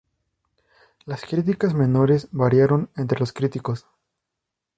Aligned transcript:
Las 1.05 1.21
críticas 1.21 1.75
menores 1.75 2.27
variaron 2.31 2.89
entre 2.97 3.19
los 3.19 3.33
críticos. 3.33 3.85